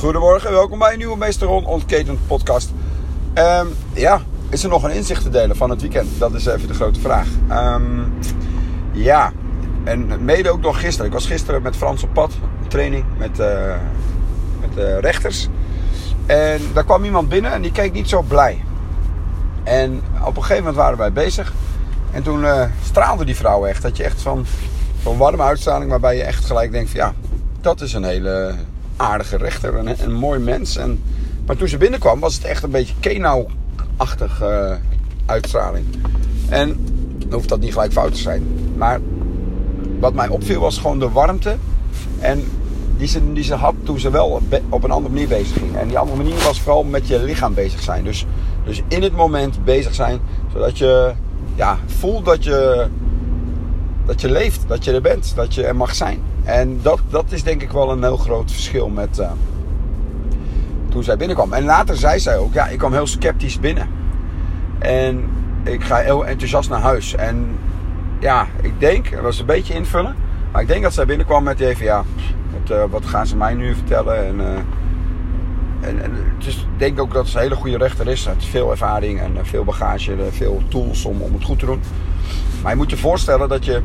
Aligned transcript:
Goedemorgen, 0.00 0.50
welkom 0.50 0.78
bij 0.78 0.92
een 0.92 0.98
nieuwe 0.98 1.16
Meester 1.16 1.46
Ron 1.46 1.64
Ontketend 1.64 2.26
podcast. 2.26 2.70
Ehm, 3.34 3.66
ja, 3.92 4.22
is 4.48 4.62
er 4.62 4.68
nog 4.68 4.82
een 4.82 4.90
inzicht 4.90 5.22
te 5.22 5.28
delen 5.28 5.56
van 5.56 5.70
het 5.70 5.80
weekend? 5.80 6.08
Dat 6.18 6.34
is 6.34 6.46
even 6.46 6.68
de 6.68 6.74
grote 6.74 7.00
vraag. 7.00 7.26
Ehm, 7.48 8.00
ja, 8.92 9.32
en 9.84 10.24
mede 10.24 10.50
ook 10.50 10.60
nog 10.60 10.80
gisteren. 10.80 11.06
Ik 11.06 11.12
was 11.12 11.26
gisteren 11.26 11.62
met 11.62 11.76
Frans 11.76 12.02
op 12.02 12.12
pad, 12.12 12.32
training 12.68 13.04
met, 13.18 13.38
uh, 13.38 13.74
met 14.60 14.84
uh, 14.84 14.98
rechters. 14.98 15.48
En 16.26 16.60
daar 16.74 16.84
kwam 16.84 17.04
iemand 17.04 17.28
binnen 17.28 17.52
en 17.52 17.62
die 17.62 17.72
keek 17.72 17.92
niet 17.92 18.08
zo 18.08 18.22
blij. 18.22 18.64
En 19.62 20.02
op 20.24 20.36
een 20.36 20.42
gegeven 20.42 20.64
moment 20.64 20.76
waren 20.76 20.98
wij 20.98 21.12
bezig. 21.12 21.52
En 22.10 22.22
toen 22.22 22.40
uh, 22.40 22.64
straalde 22.84 23.24
die 23.24 23.36
vrouw 23.36 23.66
echt. 23.66 23.82
Dat 23.82 23.96
je 23.96 24.04
echt 24.04 24.22
van, 24.22 24.46
van 25.02 25.16
warme 25.16 25.42
uitstraling, 25.42 25.90
waarbij 25.90 26.16
je 26.16 26.22
echt 26.22 26.44
gelijk 26.44 26.72
denkt 26.72 26.90
van 26.90 27.00
ja, 27.00 27.14
dat 27.60 27.80
is 27.80 27.92
een 27.92 28.04
hele 28.04 28.54
aardige 29.00 29.36
rechter, 29.36 29.74
een, 29.74 30.02
een 30.02 30.12
mooi 30.12 30.38
mens. 30.38 30.76
En, 30.76 31.02
maar 31.46 31.56
toen 31.56 31.68
ze 31.68 31.76
binnenkwam 31.76 32.20
was 32.20 32.34
het 32.34 32.44
echt 32.44 32.62
een 32.62 32.70
beetje 32.70 32.94
Kenau-achtig 33.00 34.42
uh, 34.42 34.72
uitstraling. 35.26 35.84
En 36.48 36.86
dan 37.18 37.32
hoeft 37.32 37.48
dat 37.48 37.60
niet 37.60 37.72
gelijk 37.72 37.92
fout 37.92 38.12
te 38.12 38.20
zijn. 38.20 38.46
Maar 38.76 39.00
wat 40.00 40.14
mij 40.14 40.28
opviel 40.28 40.60
was 40.60 40.78
gewoon 40.78 40.98
de 40.98 41.10
warmte. 41.10 41.56
En 42.18 42.44
die 42.96 43.08
ze, 43.08 43.32
die 43.32 43.44
ze 43.44 43.54
had 43.54 43.74
toen 43.82 43.98
ze 43.98 44.10
wel 44.10 44.40
op 44.68 44.84
een 44.84 44.90
andere 44.90 45.14
manier 45.14 45.28
bezig 45.28 45.58
ging. 45.58 45.76
En 45.76 45.88
die 45.88 45.98
andere 45.98 46.16
manier 46.16 46.44
was 46.44 46.60
vooral 46.60 46.84
met 46.84 47.08
je 47.08 47.22
lichaam 47.22 47.54
bezig 47.54 47.82
zijn. 47.82 48.04
Dus, 48.04 48.26
dus 48.64 48.82
in 48.88 49.02
het 49.02 49.12
moment 49.12 49.64
bezig 49.64 49.94
zijn. 49.94 50.20
Zodat 50.52 50.78
je 50.78 51.12
ja, 51.54 51.78
voelt 51.86 52.24
dat 52.24 52.44
je, 52.44 52.86
dat 54.06 54.20
je 54.20 54.30
leeft. 54.30 54.64
Dat 54.66 54.84
je 54.84 54.92
er 54.92 55.00
bent. 55.00 55.32
Dat 55.36 55.54
je 55.54 55.64
er 55.64 55.76
mag 55.76 55.94
zijn. 55.94 56.22
En 56.44 56.78
dat, 56.82 57.00
dat 57.08 57.24
is 57.28 57.42
denk 57.42 57.62
ik 57.62 57.70
wel 57.70 57.90
een 57.90 58.02
heel 58.02 58.16
groot 58.16 58.52
verschil 58.52 58.88
met 58.88 59.18
uh, 59.18 59.30
toen 60.88 61.02
zij 61.02 61.16
binnenkwam. 61.16 61.52
En 61.52 61.64
later 61.64 61.96
zei 61.96 62.18
zij 62.18 62.38
ook, 62.38 62.52
ja, 62.52 62.66
ik 62.66 62.78
kwam 62.78 62.92
heel 62.92 63.06
sceptisch 63.06 63.60
binnen. 63.60 63.88
En 64.78 65.30
ik 65.64 65.84
ga 65.84 65.96
heel 65.96 66.26
enthousiast 66.26 66.70
naar 66.70 66.80
huis. 66.80 67.14
En 67.14 67.58
ja, 68.20 68.46
ik 68.62 68.80
denk, 68.80 69.10
dat 69.10 69.20
was 69.20 69.38
een 69.38 69.46
beetje 69.46 69.74
invullen. 69.74 70.16
Maar 70.52 70.62
ik 70.62 70.68
denk 70.68 70.82
dat 70.82 70.92
zij 70.92 71.06
binnenkwam 71.06 71.42
met 71.42 71.60
even, 71.60 71.84
ja, 71.84 72.04
wat, 72.52 72.78
uh, 72.78 72.84
wat 72.90 73.06
gaan 73.06 73.26
ze 73.26 73.36
mij 73.36 73.54
nu 73.54 73.74
vertellen? 73.74 74.26
En, 74.26 74.40
uh, 74.40 75.88
en, 75.88 76.02
en 76.02 76.12
dus 76.38 76.56
ik 76.56 76.64
denk 76.80 77.00
ook 77.00 77.12
dat 77.12 77.28
ze 77.28 77.36
een 77.36 77.42
hele 77.42 77.54
goede 77.54 77.78
rechter 77.78 78.08
is. 78.08 78.22
Ze 78.22 78.28
heeft 78.28 78.44
veel 78.44 78.70
ervaring 78.70 79.20
en 79.20 79.46
veel 79.46 79.64
bagage, 79.64 80.16
veel 80.30 80.62
tools 80.68 81.04
om, 81.04 81.20
om 81.20 81.32
het 81.32 81.44
goed 81.44 81.58
te 81.58 81.66
doen. 81.66 81.80
Maar 82.62 82.70
je 82.70 82.76
moet 82.76 82.90
je 82.90 82.96
voorstellen 82.96 83.48
dat 83.48 83.64
je 83.64 83.82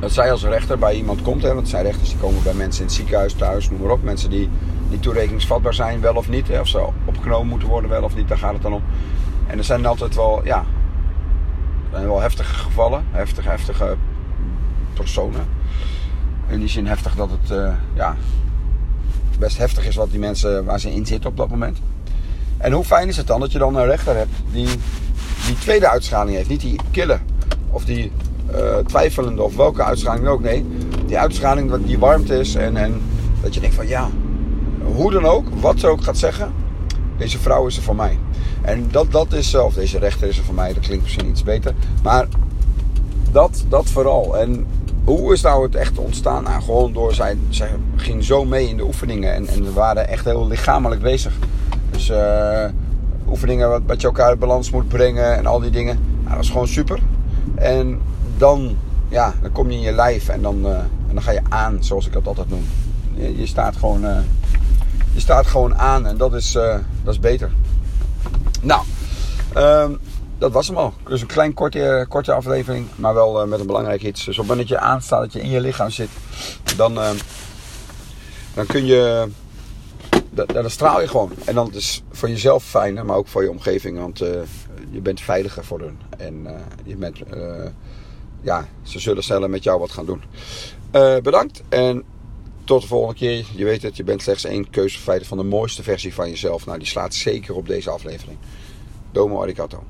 dat 0.00 0.12
zij 0.12 0.30
als 0.30 0.44
rechter 0.44 0.78
bij 0.78 0.94
iemand 0.94 1.22
komt. 1.22 1.42
Hè, 1.42 1.54
want 1.54 1.68
zijn 1.68 1.84
rechters 1.84 2.08
die 2.08 2.18
komen 2.18 2.42
bij 2.42 2.54
mensen 2.54 2.80
in 2.80 2.86
het 2.86 2.96
ziekenhuis, 2.96 3.32
thuis, 3.32 3.70
noem 3.70 3.80
maar 3.80 3.90
op. 3.90 4.02
Mensen 4.02 4.30
die 4.30 4.48
niet 4.88 5.02
toerekeningsvatbaar 5.02 5.74
zijn, 5.74 6.00
wel 6.00 6.14
of 6.14 6.28
niet. 6.28 6.48
Hè, 6.48 6.60
of 6.60 6.68
ze 6.68 6.88
opgenomen 7.04 7.48
moeten 7.48 7.68
worden, 7.68 7.90
wel 7.90 8.02
of 8.02 8.16
niet. 8.16 8.28
Daar 8.28 8.38
gaat 8.38 8.52
het 8.52 8.62
dan 8.62 8.72
om. 8.72 8.82
En 9.46 9.58
er 9.58 9.64
zijn 9.64 9.86
altijd 9.86 10.14
wel, 10.14 10.40
ja, 10.44 10.64
wel 11.90 12.20
heftige 12.20 12.54
gevallen. 12.54 13.04
Heftige, 13.10 13.48
heftige 13.48 13.96
personen. 14.94 15.46
In 16.46 16.58
die 16.58 16.68
zin 16.68 16.86
heftig 16.86 17.14
dat 17.14 17.30
het, 17.30 17.50
uh, 17.50 17.72
ja, 17.94 18.16
best 19.38 19.58
heftig 19.58 19.86
is 19.86 19.96
wat 19.96 20.10
die 20.10 20.18
mensen, 20.18 20.64
waar 20.64 20.80
ze 20.80 20.94
in 20.94 21.06
zitten 21.06 21.30
op 21.30 21.36
dat 21.36 21.48
moment. 21.48 21.78
En 22.58 22.72
hoe 22.72 22.84
fijn 22.84 23.08
is 23.08 23.16
het 23.16 23.26
dan 23.26 23.40
dat 23.40 23.52
je 23.52 23.58
dan 23.58 23.76
een 23.76 23.86
rechter 23.86 24.16
hebt 24.16 24.32
die 24.52 24.68
die 25.46 25.58
tweede 25.58 25.88
uitschaling 25.88 26.36
heeft. 26.36 26.48
Niet 26.48 26.60
die 26.60 26.80
kille 26.90 27.18
of 27.70 27.84
die 27.84 28.12
uh, 28.54 28.76
twijfelende 28.76 29.42
of 29.42 29.56
welke 29.56 29.82
uitschaling 29.82 30.26
ook. 30.26 30.40
Nee, 30.40 30.66
die 31.06 31.18
uitschaling 31.18 31.70
dat 31.70 31.86
die 31.86 31.98
warmte 31.98 32.38
is 32.38 32.54
en, 32.54 32.76
en 32.76 33.00
dat 33.42 33.54
je 33.54 33.60
denkt 33.60 33.76
van 33.76 33.88
ja, 33.88 34.08
hoe 34.84 35.10
dan 35.10 35.24
ook, 35.24 35.46
wat 35.60 35.80
ze 35.80 35.86
ook 35.86 36.02
gaat 36.02 36.18
zeggen, 36.18 36.52
deze 37.18 37.38
vrouw 37.38 37.66
is 37.66 37.76
er 37.76 37.82
voor 37.82 37.96
mij. 37.96 38.18
En 38.62 38.88
dat, 38.90 39.12
dat 39.12 39.32
is, 39.32 39.54
of 39.54 39.74
deze 39.74 39.98
rechter 39.98 40.28
is 40.28 40.38
er 40.38 40.44
voor 40.44 40.54
mij, 40.54 40.72
dat 40.72 40.82
klinkt 40.82 41.02
misschien 41.02 41.28
iets 41.28 41.42
beter. 41.42 41.74
Maar 42.02 42.26
dat, 43.30 43.64
dat 43.68 43.90
vooral. 43.90 44.36
En 44.36 44.66
hoe 45.06 45.32
is 45.32 45.40
nou 45.40 45.62
het 45.62 45.74
echt 45.74 45.98
ontstaan? 45.98 46.42
Nou, 46.42 46.62
gewoon 46.62 46.92
door, 46.92 47.14
zij, 47.14 47.36
zij 47.48 47.70
ging 47.96 48.24
zo 48.24 48.44
mee 48.44 48.68
in 48.68 48.76
de 48.76 48.84
oefeningen 48.84 49.34
en, 49.34 49.46
en 49.46 49.64
we 49.64 49.72
waren 49.72 50.08
echt 50.08 50.24
heel 50.24 50.46
lichamelijk 50.46 51.02
bezig. 51.02 51.32
Dus 51.90 52.10
uh, 52.10 52.64
oefeningen 53.28 53.68
wat, 53.68 53.82
wat 53.86 54.00
je 54.00 54.06
elkaar 54.06 54.32
in 54.32 54.38
balans 54.38 54.70
moet 54.70 54.88
brengen 54.88 55.36
en 55.36 55.46
al 55.46 55.60
die 55.60 55.70
dingen. 55.70 55.98
Nou, 56.22 56.34
dat 56.34 56.44
is 56.44 56.50
gewoon 56.50 56.68
super. 56.68 57.00
En 57.54 58.00
dan, 58.36 58.76
ja, 59.08 59.34
dan 59.42 59.52
kom 59.52 59.70
je 59.70 59.76
in 59.76 59.82
je 59.82 59.92
lijf 59.92 60.28
en 60.28 60.42
dan, 60.42 60.66
uh, 60.66 60.78
en 60.78 61.14
dan 61.14 61.22
ga 61.22 61.30
je 61.30 61.42
aan, 61.48 61.76
zoals 61.80 62.06
ik 62.06 62.12
dat 62.12 62.26
altijd 62.26 62.48
noem. 62.48 62.64
Je, 63.14 63.46
staat, 63.46 63.76
gewoon, 63.76 64.04
uh, 64.04 64.18
je 65.12 65.20
staat 65.20 65.46
gewoon 65.46 65.76
aan 65.76 66.06
en 66.06 66.16
dat 66.16 66.34
is, 66.34 66.52
dat 67.02 67.14
is 67.14 67.20
beter. 67.20 67.50
Nou, 68.62 68.82
um, 69.56 69.98
dat 70.38 70.52
was 70.52 70.66
hem 70.66 70.76
al. 70.76 70.92
Dus 71.08 71.20
een 71.20 71.26
klein 71.26 71.54
korte, 71.54 72.06
korte 72.08 72.32
aflevering, 72.32 72.86
maar 72.96 73.14
wel 73.14 73.46
met 73.46 73.60
een 73.60 73.66
belangrijk 73.66 74.02
iets. 74.02 74.24
Dus 74.24 74.38
op 74.38 74.40
het 74.40 74.50
moment 74.50 74.68
dat 74.68 74.78
je 74.78 74.84
aanstaat, 74.84 75.20
dat 75.20 75.32
je 75.32 75.40
in 75.40 75.50
je 75.50 75.60
lichaam 75.60 75.90
zit, 75.90 76.08
dan, 76.76 76.94
dan 78.54 78.66
kun 78.66 78.86
je 78.86 79.28
dan 80.30 80.70
straal 80.70 81.00
je 81.00 81.08
gewoon. 81.08 81.32
En 81.44 81.54
dan 81.54 81.72
is 81.72 81.94
het 81.94 82.18
voor 82.18 82.28
jezelf 82.28 82.64
fijner, 82.64 83.04
maar 83.04 83.16
ook 83.16 83.28
voor 83.28 83.42
je 83.42 83.50
omgeving. 83.50 83.98
Want 83.98 84.22
uh, 84.22 84.28
je 84.90 85.00
bent 85.00 85.20
veiliger 85.20 85.64
voor 85.64 85.80
hun. 85.80 85.98
En 86.18 86.46
je 86.84 86.96
bent, 86.96 87.18
ja, 88.40 88.68
ze 88.82 88.98
zullen 88.98 89.22
sneller 89.22 89.50
met 89.50 89.62
jou 89.62 89.78
wat 89.78 89.90
gaan 89.90 90.06
doen. 90.06 90.22
bedankt 91.22 91.62
en 91.68 92.04
tot 92.64 92.82
de 92.82 92.88
volgende 92.88 93.14
keer. 93.14 93.46
Je 93.54 93.64
weet 93.64 93.82
het, 93.82 93.96
je 93.96 94.04
bent 94.04 94.22
slechts 94.22 94.44
één 94.44 94.70
keuzefeiten 94.70 95.26
van 95.26 95.38
de 95.38 95.44
mooiste 95.44 95.82
versie 95.82 96.14
van 96.14 96.28
jezelf. 96.28 96.66
Nou, 96.66 96.78
die 96.78 96.86
slaat 96.86 97.14
zeker 97.14 97.54
op 97.54 97.66
deze 97.66 97.90
aflevering. 97.90 98.38
Domo 99.12 99.42
arigato. 99.42 99.82